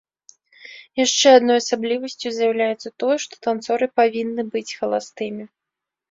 Яшчэ 0.99 1.27
адной 1.39 1.57
асаблівасцю 1.61 2.27
з'яўляецца 2.37 2.87
тое, 3.03 3.17
што 3.25 3.33
танцоры 3.47 3.85
павінны 4.01 4.43
быць 4.55 4.71
халастымі. 4.79 5.43